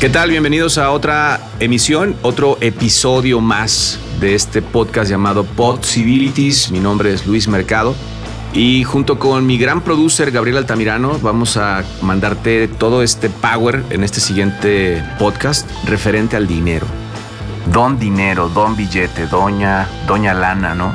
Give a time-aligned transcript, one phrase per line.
[0.00, 0.30] ¿Qué tal?
[0.30, 6.70] Bienvenidos a otra emisión, otro episodio más de este podcast llamado Possibilities.
[6.70, 7.96] Mi nombre es Luis Mercado
[8.52, 14.04] y junto con mi gran producer Gabriel Altamirano vamos a mandarte todo este power en
[14.04, 16.86] este siguiente podcast referente al dinero.
[17.72, 20.94] Don dinero, don billete, doña, doña lana, ¿no?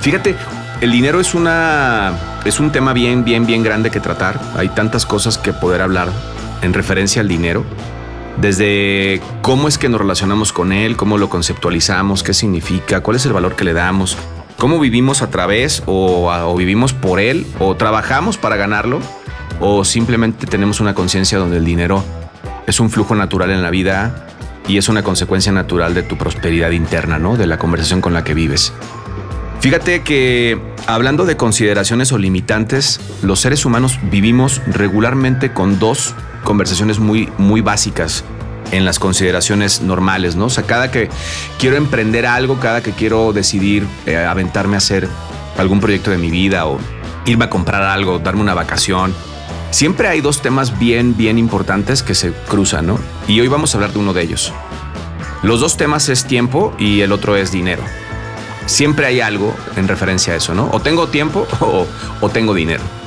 [0.00, 0.34] Fíjate,
[0.80, 4.40] el dinero es una es un tema bien bien bien grande que tratar.
[4.56, 6.08] Hay tantas cosas que poder hablar
[6.62, 7.66] en referencia al dinero
[8.38, 13.26] desde cómo es que nos relacionamos con él, cómo lo conceptualizamos, qué significa, cuál es
[13.26, 14.16] el valor que le damos,
[14.58, 19.00] cómo vivimos a través o, vivimos por él, o trabajamos para ganarlo,
[19.60, 22.04] o simplemente tenemos una conciencia donde el dinero
[22.66, 24.26] es un flujo natural en la vida
[24.68, 27.36] y es una consecuencia natural de tu prosperidad interna, ¿no?
[27.36, 28.72] De la conversación con la que vives.
[29.60, 36.98] Fíjate que hablando de consideraciones o limitantes, los seres humanos vivimos regularmente con dos conversaciones
[36.98, 38.24] muy, muy básicas
[38.72, 40.46] en las consideraciones normales, ¿no?
[40.46, 41.08] O sea, cada que
[41.58, 45.08] quiero emprender algo, cada que quiero decidir eh, aventarme a hacer
[45.58, 46.78] algún proyecto de mi vida o
[47.26, 49.14] irme a comprar algo, darme una vacación,
[49.70, 52.98] siempre hay dos temas bien, bien importantes que se cruzan, ¿no?
[53.26, 54.52] Y hoy vamos a hablar de uno de ellos.
[55.42, 57.82] Los dos temas es tiempo y el otro es dinero.
[58.66, 60.68] Siempre hay algo en referencia a eso, ¿no?
[60.72, 61.86] O tengo tiempo o,
[62.20, 62.99] o tengo dinero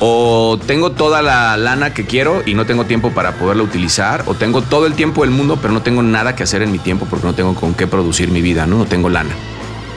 [0.00, 4.34] o tengo toda la lana que quiero y no tengo tiempo para poderla utilizar, o
[4.34, 7.06] tengo todo el tiempo del mundo, pero no tengo nada que hacer en mi tiempo
[7.08, 9.34] porque no tengo con qué producir mi vida, no, no tengo lana.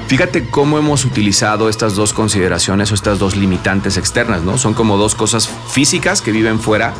[0.07, 4.57] Fíjate cómo hemos utilizado estas dos consideraciones o estas dos limitantes externas, ¿no?
[4.57, 6.93] Son como dos cosas físicas que viven fuera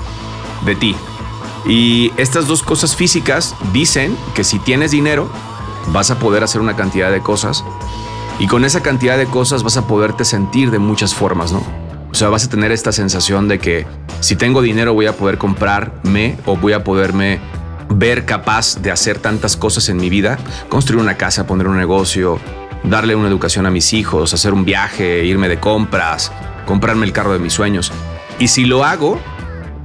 [0.66, 0.96] de ti.
[1.66, 5.30] Y estas dos cosas físicas dicen que si tienes dinero,
[5.88, 7.66] vas a poder hacer una cantidad de cosas
[8.40, 11.81] y con esa cantidad de cosas vas a poderte sentir de muchas formas, ¿no?
[12.22, 13.88] Sea, vas a tener esta sensación de que
[14.20, 17.40] si tengo dinero voy a poder comprarme o voy a poderme
[17.90, 20.38] ver capaz de hacer tantas cosas en mi vida,
[20.70, 22.40] construir una casa, poner un negocio,
[22.84, 26.32] darle una educación a mis hijos, hacer un viaje, irme de compras,
[26.68, 27.92] comprarme el carro de mis sueños.
[28.38, 29.20] Y si lo hago,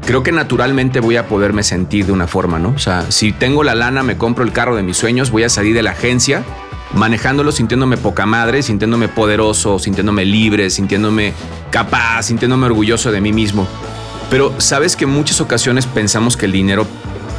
[0.04, 2.74] creo que naturalmente voy a poderme sentir de una forma, ¿no?
[2.76, 5.48] O sea, si tengo la lana, me compro el carro de mis sueños, voy a
[5.48, 6.44] salir de la agencia
[6.92, 11.34] manejándolo sintiéndome poca madre, sintiéndome poderoso, sintiéndome libre, sintiéndome
[11.70, 13.66] capaz, sintiéndome orgulloso de mí mismo.
[14.30, 16.86] Pero sabes que en muchas ocasiones pensamos que el dinero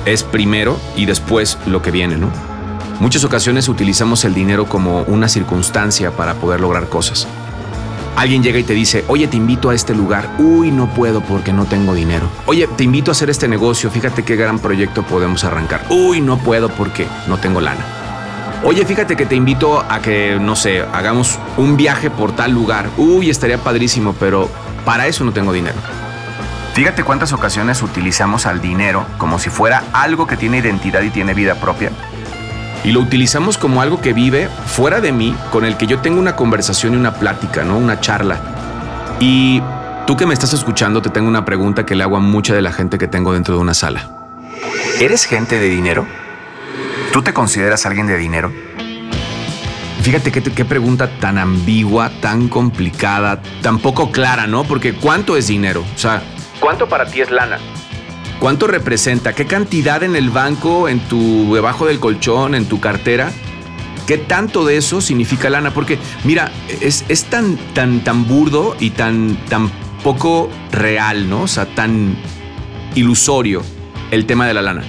[0.06, 2.31] es primero y después lo que viene, ¿no?
[3.00, 7.28] Muchas ocasiones utilizamos el dinero como una circunstancia para poder lograr cosas.
[8.16, 10.28] Alguien llega y te dice, oye, te invito a este lugar.
[10.40, 12.28] Uy, no puedo porque no tengo dinero.
[12.47, 13.91] Oye, te invito a hacer este negocio.
[13.91, 15.85] Fíjate qué gran proyecto podemos arrancar.
[15.91, 17.97] Uy, no puedo porque no tengo lana.
[18.63, 22.90] Oye, fíjate que te invito a que, no sé, hagamos un viaje por tal lugar.
[22.97, 24.50] Uy, estaría padrísimo, pero
[24.84, 25.75] para eso no tengo dinero.
[26.73, 31.34] Fíjate cuántas ocasiones utilizamos al dinero como si fuera algo que tiene identidad y tiene
[31.34, 31.91] vida propia.
[32.84, 36.19] Y lo utilizamos como algo que vive fuera de mí, con el que yo tengo
[36.19, 37.78] una conversación y una plática, ¿no?
[37.78, 38.40] Una charla.
[39.19, 39.62] Y
[40.06, 42.62] tú que me estás escuchando, te tengo una pregunta que le hago a mucha de
[42.62, 44.09] la gente que tengo dentro de una sala.
[45.00, 46.07] ¿Eres gente de dinero?
[47.12, 48.51] ¿Tú te consideras alguien de dinero?
[50.01, 54.63] Fíjate qué, qué, pregunta tan ambigua, tan complicada, tan poco clara, ¿no?
[54.63, 55.84] Porque ¿cuánto es dinero?
[55.96, 56.22] O sea,
[56.59, 57.57] ¿cuánto para ti es lana?
[58.40, 59.34] ¿Cuánto representa?
[59.34, 63.31] ¿Qué cantidad en el banco, en tu debajo del colchón, en tu cartera?
[64.06, 65.73] ¿Qué tanto de eso significa lana?
[65.73, 69.69] Porque mira, es, es tan, tan, tan burdo y tan, tan
[70.03, 71.41] poco real, ¿no?
[71.41, 72.16] O sea, tan
[72.96, 73.63] ilusorio
[74.12, 74.84] el tema de la lana.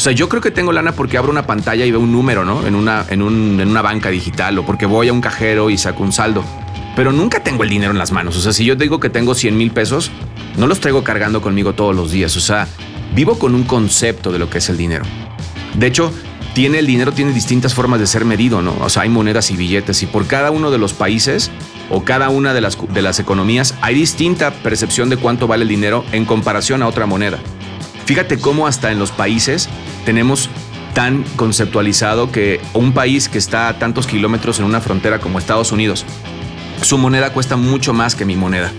[0.00, 2.42] O sea, yo creo que tengo lana porque abro una pantalla y veo un número,
[2.42, 2.66] ¿no?
[2.66, 5.76] En una, en, un, en una banca digital o porque voy a un cajero y
[5.76, 6.42] saco un saldo.
[6.96, 8.34] Pero nunca tengo el dinero en las manos.
[8.34, 10.10] O sea, si yo digo que tengo 100 mil pesos,
[10.56, 12.34] no los traigo cargando conmigo todos los días.
[12.38, 12.66] O sea,
[13.14, 15.04] vivo con un concepto de lo que es el dinero.
[15.74, 16.10] De hecho,
[16.54, 18.74] tiene el dinero tiene distintas formas de ser medido, ¿no?
[18.80, 21.50] O sea, hay monedas y billetes y por cada uno de los países
[21.90, 25.68] o cada una de las, de las economías hay distinta percepción de cuánto vale el
[25.68, 27.38] dinero en comparación a otra moneda.
[28.10, 29.68] Fíjate cómo hasta en los países
[30.04, 30.48] tenemos
[30.94, 35.72] tan conceptualizado que un país que está a tantos kilómetros en una frontera como Estados
[35.72, 36.04] Unidos,
[36.82, 38.72] su moneda cuesta mucho más que mi moneda.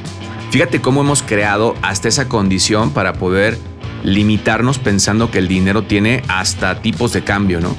[0.50, 3.58] Fíjate cómo hemos creado hasta esa condición para poder
[4.04, 7.76] limitarnos pensando que el dinero tiene hasta tipos de cambio, ¿no?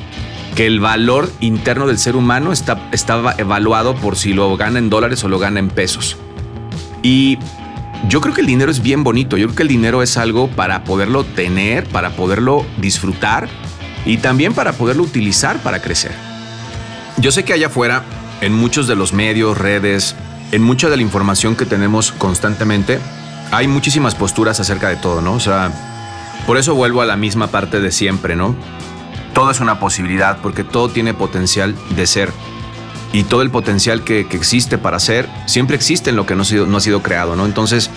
[0.55, 4.91] Que el valor interno del ser humano está, está evaluado por si lo gana en
[4.91, 6.17] dólares o lo gana en pesos.
[7.03, 7.39] Y
[8.09, 10.49] yo creo que el dinero es bien bonito, yo creo que el dinero es algo
[10.49, 13.49] para poderlo tener, para poderlo disfrutar
[14.05, 16.13] y también para poderlo utilizar para crecer.
[17.19, 18.03] Yo sé que allá afuera,
[18.41, 20.17] en muchos de los medios, redes,
[20.51, 22.99] en mucha de la información que tenemos constantemente,
[23.53, 25.35] hay muchísimas posturas acerca de todo, ¿no?
[25.35, 25.71] O sea,
[26.47, 28.57] Por eso vuelvo a la misma parte de siempre, ¿no?
[29.33, 32.33] Todo es una posibilidad porque todo tiene potencial de ser.
[33.13, 36.67] Y todo el potencial que, existe para ser siempre existe en lo que no sido,
[36.67, 37.47] no ha sido creado, ¿no?
[37.47, 37.91] Entonces,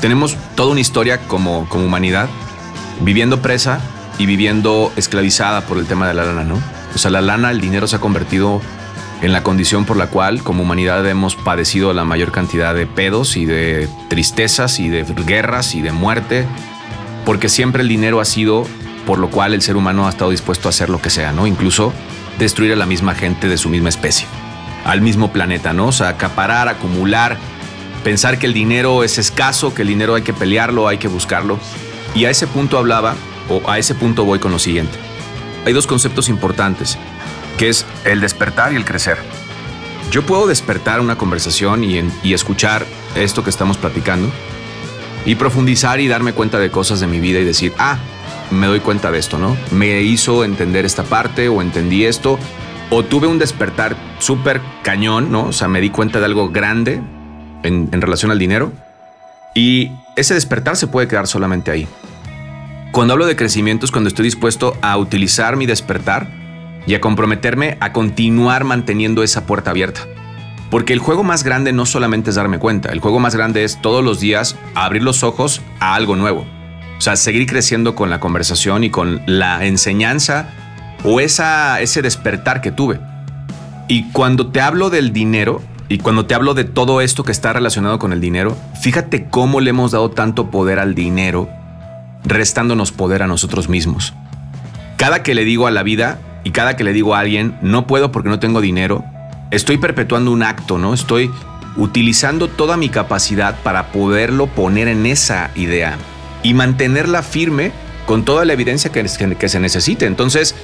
[0.00, 2.28] tenemos toda una historia como, como humanidad
[3.00, 3.80] viviendo presa
[4.18, 6.60] y viviendo esclavizada por el tema de la lana, ¿no?
[6.94, 8.62] O sea, la lana, el dinero se ha convertido
[9.22, 13.36] en la condición por la cual como humanidad hemos padecido la mayor cantidad de pedos
[13.36, 16.46] y de tristezas y de guerras y de muerte,
[17.24, 18.66] porque siempre el dinero ha sido
[19.06, 21.46] por lo cual el ser humano ha estado dispuesto a hacer lo que sea, ¿no?
[21.46, 21.92] Incluso
[22.38, 24.26] destruir a la misma gente de su misma especie,
[24.84, 25.86] al mismo planeta, ¿no?
[25.86, 27.38] O sea, acaparar, acumular,
[28.06, 31.58] pensar que el dinero es escaso, que el dinero hay que pelearlo, hay que buscarlo.
[32.14, 33.16] Y a ese punto hablaba,
[33.48, 34.96] o a ese punto voy con lo siguiente.
[35.64, 36.98] Hay dos conceptos importantes,
[37.58, 39.18] que es el despertar y el crecer.
[40.12, 42.86] Yo puedo despertar una conversación y, y escuchar
[43.16, 44.30] esto que estamos platicando
[45.24, 47.98] y profundizar y darme cuenta de cosas de mi vida y decir, ah,
[48.52, 49.56] me doy cuenta de esto, ¿no?
[49.72, 52.38] Me hizo entender esta parte o entendí esto
[52.90, 55.46] o tuve un despertar súper cañón, ¿no?
[55.46, 57.02] O sea, me di cuenta de algo grande
[57.62, 58.72] en, relación al dinero
[59.54, 61.86] y ese despertar se puede quedar solamente ahí.
[62.92, 66.28] Cuando hablo de crecimiento es cuando estoy dispuesto a utilizar mi despertar
[66.86, 70.02] y a comprometerme a continuar manteniendo esa puerta abierta.
[70.70, 73.80] Porque el juego más grande no solamente es darme cuenta, el juego más grande es
[73.80, 76.46] todos los días abrir los ojos a algo nuevo.
[76.98, 80.48] O sea, seguir creciendo con la conversación y con la enseñanza
[81.04, 82.98] o esa, ese despertar que tuve.
[83.88, 87.52] Y cuando te hablo del dinero y cuando te hablo de todo esto que está
[87.52, 91.48] relacionado con el dinero, fíjate cómo le hemos dado tanto poder al dinero,
[92.24, 94.12] restándonos poder a nosotros mismos.
[94.96, 97.86] Cada que le digo a la vida y cada que le digo a alguien, no
[97.86, 99.04] puedo porque no tengo dinero,
[99.50, 100.92] estoy perpetuando un acto, ¿no?
[100.92, 101.30] Estoy
[101.76, 105.98] utilizando toda mi capacidad para poderlo poner en esa idea
[106.42, 107.72] y mantenerla firme
[108.06, 109.04] con toda la evidencia que,
[109.38, 110.06] que, se necesite.
[110.06, 110.54] Entonces,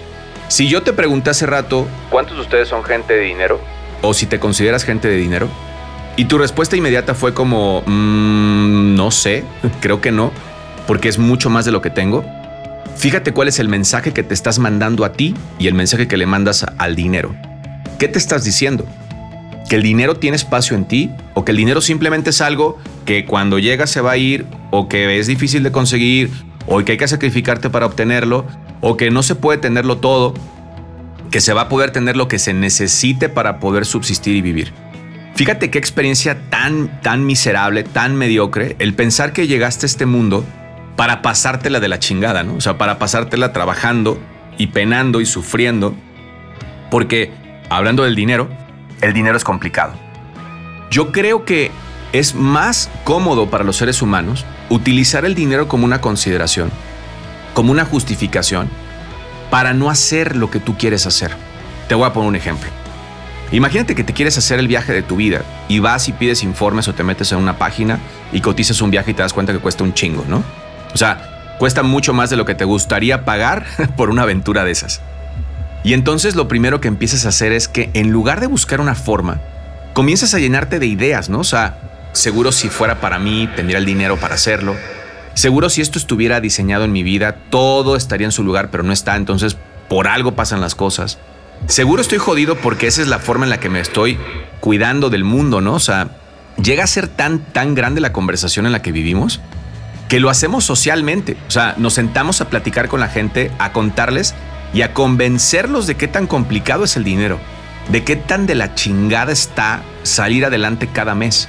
[0.49, 3.61] si yo te pregunté hace rato, ¿cuántos de ustedes son gente de dinero?
[4.03, 5.49] O si te consideras gente de dinero.
[6.17, 9.45] Y tu respuesta inmediata fue como, mmm, no sé,
[9.81, 10.31] creo que no,
[10.87, 12.25] porque es mucho más de lo que tengo.
[12.97, 16.17] Fíjate cuál es el mensaje que te estás mandando a ti y el mensaje que
[16.17, 17.35] le mandas al dinero.
[17.99, 18.87] ¿Qué te estás diciendo?
[19.69, 21.11] ¿Que el dinero tiene espacio en ti?
[21.35, 24.89] ¿O que el dinero simplemente es algo que cuando llega se va a ir o
[24.89, 26.31] que es difícil de conseguir
[26.67, 28.45] o que hay que sacrificarte para obtenerlo
[28.81, 30.35] o que no se puede tenerlo todo,
[31.33, 34.73] que se va a poder tener lo que se necesite para poder subsistir y vivir.
[35.35, 40.45] Fíjate qué experiencia tan, tan miserable, tan mediocre, el pensar que llegaste a este mundo
[40.95, 42.55] para pasártela de la chingada, ¿no?
[42.55, 44.21] O sea, para pasártela trabajando
[44.59, 45.97] y penando y sufriendo.
[46.91, 47.33] Porque,
[47.71, 48.51] hablando del dinero,
[49.01, 49.95] el dinero es complicado.
[50.91, 51.71] Yo creo que
[52.13, 56.71] es más cómodo para los seres humanos utilizar el dinero como una consideración,
[57.55, 58.69] como una justificación,
[59.53, 61.31] para no hacer lo que tú quieres hacer.
[61.87, 62.71] Te voy a poner un ejemplo.
[63.51, 66.89] Imagínate que te quieres hacer el viaje de tu vida y vas y pides informes
[66.89, 67.99] o te metes en una página
[68.33, 70.43] y cotizas un viaje y te das cuenta que cuesta un chingo, ¿no?
[70.95, 73.67] O sea, cuesta mucho más de lo que te gustaría pagar
[73.99, 75.03] por una aventura de esas.
[75.85, 78.95] Y entonces lo primero que empiezas a hacer es que en lugar de buscar una
[78.95, 79.43] forma,
[79.93, 81.41] comienzas a llenarte de ideas, ¿no?
[81.41, 81.77] O sea,
[82.13, 84.77] Seguro si fuera para mí, tendría el dinero para hacerlo.
[85.35, 88.93] Seguro si esto estuviera diseñado en mi vida, todo estaría en su lugar, pero no
[88.93, 89.57] está, entonces
[89.89, 91.19] por algo pasan las cosas.
[91.67, 94.19] Seguro estoy jodido porque esa es la forma en la que me estoy
[94.61, 95.75] cuidando del mundo, ¿no?
[95.75, 96.09] O sea,
[96.63, 99.41] llega a ser tan, tan grande la conversación en la que vivimos
[100.13, 101.39] que lo hacemos socialmente.
[101.49, 104.35] O sea, nos sentamos a platicar con la gente, a contarles
[104.75, 107.39] y a convencerlos de qué tan complicado es el dinero,
[107.89, 111.49] de qué tan de la chingada está salir adelante cada mes.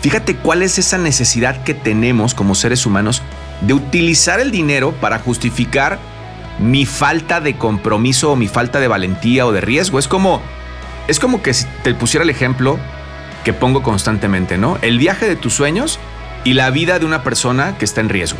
[0.00, 3.22] Fíjate cuál es esa necesidad que tenemos como seres humanos
[3.60, 5.98] de utilizar el dinero para justificar
[6.58, 9.98] mi falta de compromiso o mi falta de valentía o de riesgo.
[9.98, 10.40] Es como,
[11.08, 11.52] es como que
[11.82, 12.78] te pusiera el ejemplo
[13.44, 14.78] que pongo constantemente, ¿no?
[14.82, 15.98] El viaje de tus sueños
[16.44, 18.38] y la vida de una persona que está en riesgo.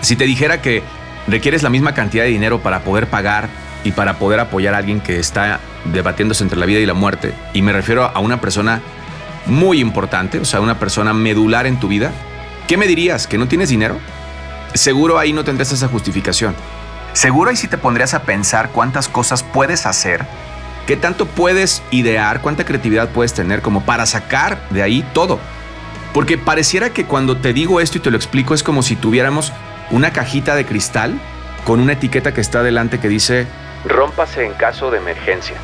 [0.00, 0.82] Si te dijera que
[1.26, 3.48] requieres la misma cantidad de dinero para poder pagar
[3.84, 7.34] y para poder apoyar a alguien que está debatiéndose entre la vida y la muerte,
[7.52, 8.82] y me refiero a una persona
[9.46, 12.12] muy importante, o sea, una persona medular en tu vida,
[12.66, 13.26] ¿qué me dirías?
[13.26, 13.98] ¿Que no tienes dinero?
[14.74, 16.54] Seguro ahí no tendrás esa justificación.
[17.12, 20.26] Seguro ahí sí te pondrías a pensar cuántas cosas puedes hacer,
[20.86, 25.38] qué tanto puedes idear, cuánta creatividad puedes tener como para sacar de ahí todo.
[26.12, 29.52] Porque pareciera que cuando te digo esto y te lo explico es como si tuviéramos
[29.90, 31.20] una cajita de cristal
[31.64, 33.46] con una etiqueta que está delante que dice
[33.84, 35.56] rómpase en caso de emergencia.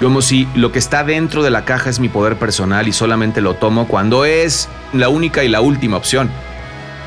[0.00, 3.42] Como si lo que está dentro de la caja es mi poder personal y solamente
[3.42, 6.30] lo tomo cuando es la única y la última opción.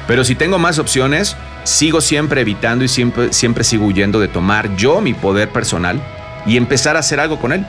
[0.07, 4.75] Pero si tengo más opciones, sigo siempre evitando y siempre, siempre sigo huyendo de tomar
[4.75, 5.99] yo mi poder personal
[6.45, 7.65] y empezar a hacer algo con él.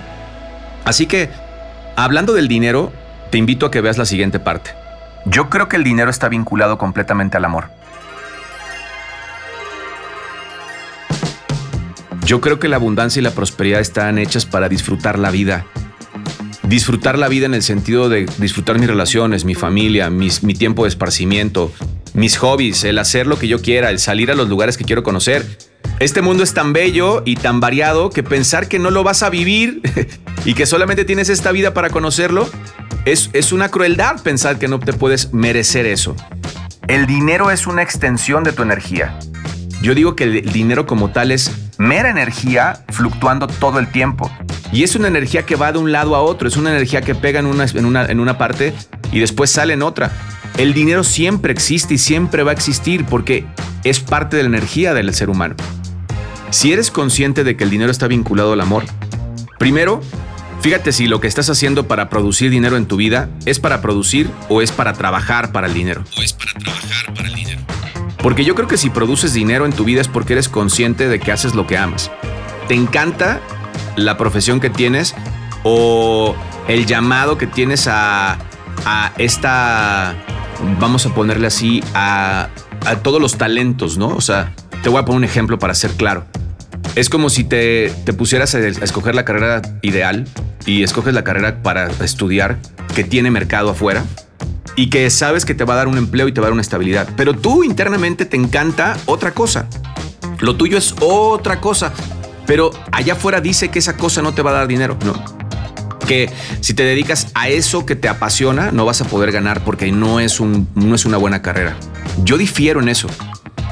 [0.85, 1.31] Así que,
[1.97, 2.93] hablando del dinero,
[3.31, 4.73] te invito a que veas la siguiente parte.
[5.25, 7.71] Yo creo que el dinero está vinculado completamente al amor.
[12.25, 15.66] Yo creo que la abundancia y la prosperidad están hechas para disfrutar la vida.
[16.62, 20.88] Disfrutar la vida en el sentido de disfrutar mis relaciones, mi familia, mi tiempo de
[20.88, 21.71] esparcimiento,
[22.14, 25.02] mis hobbies, el hacer lo que yo quiera, el salir a los lugares que quiero
[25.02, 25.45] conocer.
[26.00, 29.31] Este mundo es tan bello y tan variado que pensar que no lo vas a
[29.31, 29.83] vivir
[30.45, 32.49] y que solamente tienes esta vida para conocerlo
[33.04, 36.16] es, es una crueldad pensar que no te puedes merecer eso.
[36.88, 39.19] El dinero es una extensión de tu energía.
[39.83, 44.31] Yo digo que el dinero como tal es mera energía fluctuando todo el tiempo.
[44.73, 47.14] Y es una energía que va de un lado a otro, es una energía que
[47.14, 48.75] pega en una, en una, en una parte
[49.12, 50.11] y después sale en otra.
[50.57, 53.47] El dinero siempre existe y siempre va a existir porque
[53.83, 55.57] es parte de la energía del ser humano.
[56.50, 58.85] Si eres consciente de que el dinero está vinculado al amor,
[59.59, 60.00] primero,
[60.61, 64.31] fíjate si lo que estás haciendo para producir dinero en tu vida es para producir
[64.49, 66.04] o es para trabajar para el dinero.
[68.25, 71.21] Porque yo creo que si produces dinero en tu vida es porque eres consciente de
[71.21, 72.11] que haces lo que amas.
[72.69, 73.43] Te encanta
[73.97, 75.14] la profesión que tienes
[75.62, 76.35] o
[76.66, 78.38] el llamado que tienes a,
[79.19, 80.14] esta,
[80.81, 82.49] vamos a ponerle así, a,
[82.87, 84.09] a todos los talentos, ¿no?
[84.09, 86.25] O sea, te voy a poner un ejemplo para ser claro.
[86.95, 90.26] Es como si te, te, pusieras a escoger la carrera ideal
[90.64, 92.57] y escoges la carrera para estudiar
[92.95, 94.02] que tiene mercado afuera
[94.76, 96.52] y que sabes que te va a dar un empleo y te va a dar
[96.52, 97.09] una estabilidad.
[97.16, 99.69] Pero tú internamente te encanta otra cosa.
[100.40, 101.93] Lo tuyo es otra cosa.
[102.47, 104.99] Pero allá afuera dice que esa cosa no te va a dar dinero.
[105.04, 105.14] No.
[106.07, 109.90] Que si te dedicas a eso que te apasiona, no vas a poder ganar porque
[109.90, 111.76] no es, un, no es una buena carrera.
[112.25, 113.09] Yo difiero en eso.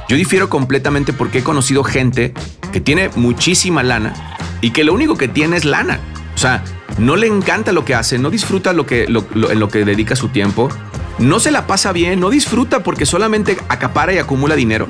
[0.08, 2.32] Yo difiero completamente porque he conocido gente
[2.72, 6.00] que tiene muchísima lana y que lo único que tiene es lana.
[6.34, 6.64] O sea,
[6.98, 10.28] no le encanta lo que hace, no disfruta lo que, en lo que dedica su
[10.28, 10.68] tiempo
[11.18, 14.88] no se la pasa bien, no disfruta porque solamente acapara y acumula dinero.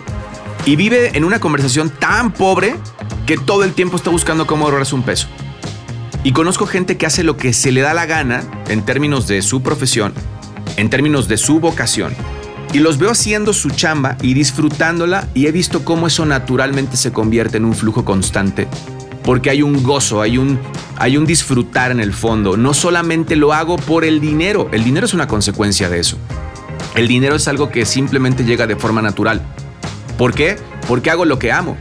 [0.65, 2.77] Y vive en una conversación tan pobre
[3.27, 5.29] que todo el tiempo está buscando cómo ahorrarse un peso.
[6.25, 9.43] Y conozco gente que hace lo que se le da la gana en términos de
[9.43, 10.15] su profesión,
[10.77, 12.15] en términos de su vocación.
[12.73, 17.13] Y los veo haciendo su chamba y disfrutándola y he visto cómo eso naturalmente se
[17.13, 18.69] convierte en un flujo constante
[19.25, 20.59] porque hay un gozo, hay un,
[20.97, 22.57] hay un disfrutar en el fondo.
[22.57, 26.19] No solamente lo hago por el dinero, el dinero es una consecuencia de eso.
[26.95, 29.43] El dinero es algo que simplemente llega de forma natural.
[30.19, 30.57] ¿Por qué?
[30.89, 31.77] Porque hago lo que amo.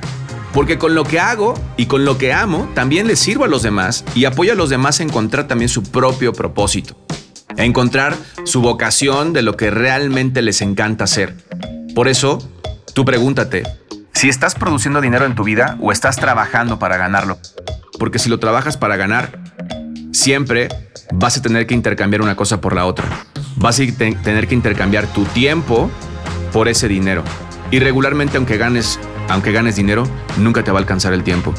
[0.53, 3.63] Porque con lo que hago y con lo que amo también les sirvo a los
[3.63, 6.98] demás y apoyo a los demás a encontrar también su propio propósito.
[7.57, 11.36] A encontrar su vocación de lo que realmente les encanta hacer.
[11.95, 12.39] Por eso,
[12.93, 13.63] tú pregúntate,
[14.22, 17.40] si estás produciendo dinero en tu vida o estás trabajando para ganarlo.
[17.98, 19.40] Porque si lo trabajas para ganar,
[20.12, 20.70] siempre
[21.12, 23.06] vas a tener que intercambiar una cosa por la otra.
[23.56, 25.90] Vas a tener que intercambiar tu tiempo
[26.54, 27.24] por ese dinero.
[27.72, 30.04] Y regularmente aunque ganes, aunque ganes dinero,
[30.38, 31.51] nunca te va a alcanzar el tiempo.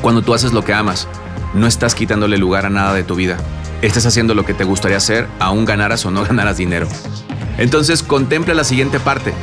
[0.00, 1.06] Cuando tú haces lo que amas,
[1.52, 3.36] no estás quitándole lugar a nada de tu vida.
[3.82, 6.88] Estás haciendo lo que te gustaría hacer, aún ganaras o no ganaras dinero.
[7.58, 9.34] Entonces contempla la siguiente parte.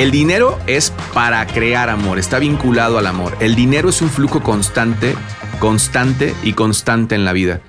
[0.00, 3.36] El dinero es para crear amor, está vinculado al amor.
[3.38, 5.14] El dinero es un flujo constante,
[5.58, 7.60] constante y constante en la vida.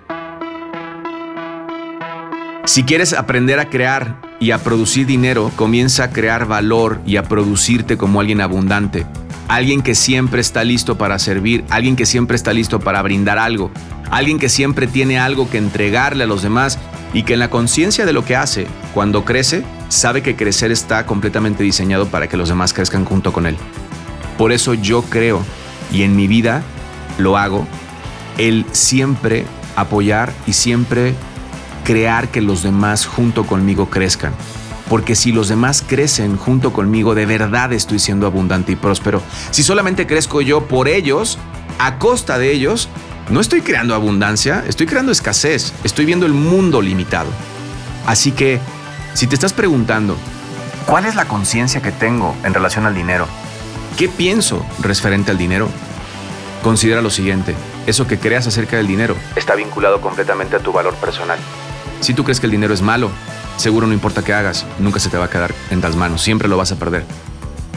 [2.63, 7.23] Si quieres aprender a crear y a producir dinero, comienza a crear valor y a
[7.23, 9.05] producirte como alguien abundante,
[9.50, 13.71] alguien que siempre está listo para servir, alguien que siempre está listo para brindar algo,
[14.09, 16.79] alguien que siempre tiene algo que entregarle a los demás
[17.13, 21.05] y que en la conciencia de lo que hace, cuando crece, sabe que crecer está
[21.05, 23.57] completamente diseñado para que los demás crezcan junto con él.
[24.38, 25.43] Por eso yo creo,
[25.91, 26.63] y en mi vida
[27.17, 27.67] lo hago,
[28.38, 29.45] el siempre
[29.75, 31.13] apoyar y siempre
[31.83, 34.33] crear que los demás junto conmigo crezcan.
[34.89, 39.21] Porque si los demás crecen junto conmigo, de verdad estoy siendo abundante y próspero.
[39.51, 41.38] Si solamente crezco yo por ellos,
[41.79, 42.88] a costa de ellos,
[43.29, 47.29] no estoy creando abundancia, estoy creando escasez, estoy viendo el mundo limitado.
[48.05, 48.60] Así que,
[49.13, 50.15] si te estás preguntando,
[50.86, 53.27] ¿cuál es la conciencia que tengo en relación al dinero?
[53.98, 55.70] ¿Qué pienso referente al dinero?
[56.63, 57.56] Considera lo siguiente,
[57.88, 61.39] eso que creas acerca del dinero está vinculado completamente a tu valor personal.
[62.00, 63.10] Si tú crees que el dinero es malo,
[63.58, 66.48] seguro no importa qué hagas, nunca se te va a quedar en las manos, siempre
[66.48, 67.03] lo vas a perder.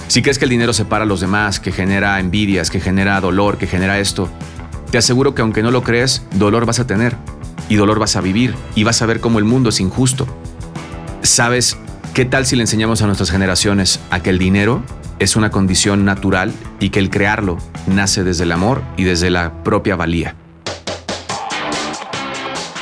[0.07, 3.57] Si crees que el dinero separa a los demás, que genera envidias, que genera dolor,
[3.57, 4.29] que genera esto,
[4.91, 7.17] te aseguro que aunque no lo crees, dolor vas a tener
[7.69, 10.27] y dolor vas a vivir y vas a ver cómo el mundo es injusto.
[11.25, 11.79] ¿Sabes
[12.13, 14.85] qué tal si le enseñamos a nuestras generaciones a que el dinero
[15.19, 19.65] es una condición natural y que el crearlo nace desde el amor y desde la
[19.65, 20.37] propia valía.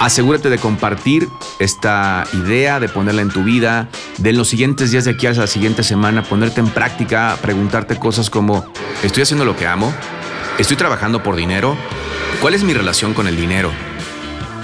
[0.01, 1.29] Asegúrate de compartir
[1.61, 5.47] esta idea, de ponerla en tu vida, de los siguientes días de aquí a la
[5.47, 8.67] siguiente semana ponerte en práctica, preguntarte cosas como,
[9.05, 9.95] ¿estoy haciendo lo que amo?
[10.59, 11.77] ¿Estoy trabajando por dinero?
[12.41, 13.71] ¿Cuál es mi relación con el dinero?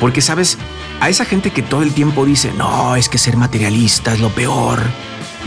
[0.01, 0.59] Porque, sabes,
[1.01, 4.31] a esa gente que todo el tiempo dice, no, es que ser materialista es lo
[4.31, 4.81] peor,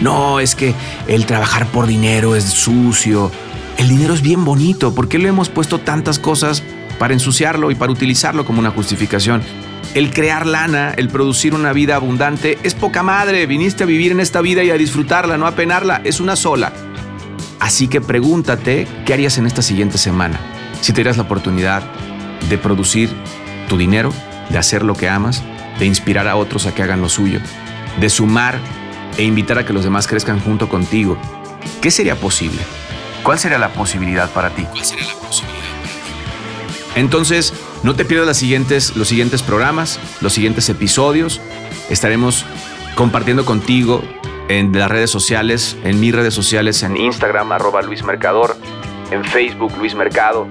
[0.01, 0.73] no, es que
[1.07, 3.31] el trabajar por dinero es sucio,
[3.77, 6.63] el dinero es bien bonito, ¿por qué le hemos puesto tantas cosas
[6.99, 9.41] para ensuciarlo y para utilizarlo como una justificación?
[9.93, 13.45] El crear lana, el producir una vida abundante, es poca madre.
[13.45, 15.99] Viniste a vivir en esta vida y a disfrutarla, no a penarla.
[16.05, 16.71] Es una sola.
[17.59, 20.39] Así que pregúntate qué harías en esta siguiente semana.
[20.79, 21.83] Si te dieras la oportunidad
[22.49, 23.09] de producir
[23.67, 24.13] tu dinero,
[24.51, 25.43] de hacer lo que amas,
[25.79, 27.39] de inspirar a otros a que hagan lo suyo,
[27.99, 28.59] de sumar
[29.17, 31.17] e invitar a que los demás crezcan junto contigo.
[31.81, 32.59] ¿Qué sería posible?
[33.23, 34.63] ¿Cuál sería la posibilidad para ti?
[34.63, 35.61] ¿Cuál sería la posibilidad?
[36.95, 37.53] Entonces,
[37.83, 41.39] no te pierdas las siguientes, los siguientes programas, los siguientes episodios.
[41.89, 42.45] Estaremos
[42.95, 44.03] compartiendo contigo
[44.49, 48.57] en las redes sociales, en mis redes sociales, en Instagram, arroba Luis Mercador,
[49.11, 50.47] en Facebook, Luis Mercado,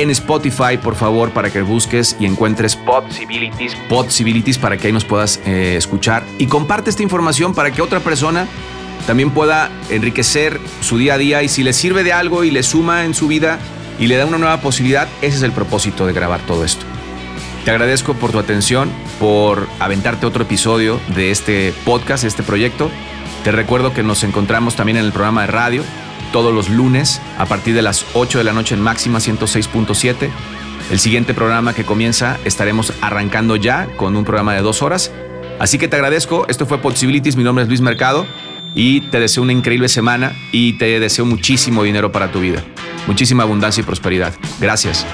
[0.00, 5.04] en Spotify, por favor, para que busques y encuentres Possibilities, Possibilities, para que ahí nos
[5.04, 6.24] puedas eh, escuchar.
[6.38, 8.46] Y comparte esta información para que otra persona
[9.06, 12.62] también pueda enriquecer su día a día y si le sirve de algo y le
[12.62, 13.58] suma en su vida,
[13.98, 16.86] y le da una nueva posibilidad, ese es el propósito de grabar todo esto.
[17.66, 22.90] Te agradezco por tu atención, por aventarte otro episodio de este podcast, este proyecto.
[23.44, 25.84] Te recuerdo que nos encontramos también en el programa de radio
[26.32, 30.28] todos los lunes a partir de las 8 de la noche en máxima 106.7.
[30.90, 35.12] El siguiente programa que comienza estaremos arrancando ya con un programa de dos horas.
[35.60, 36.46] Así que te agradezco.
[36.48, 37.36] Esto fue Possibilities.
[37.36, 38.26] Mi nombre es Luis Mercado
[38.74, 42.64] y te deseo una increíble semana y te deseo muchísimo dinero para tu vida
[43.06, 44.34] muchísima abundancia y prosperidad.
[44.60, 45.06] Gracias.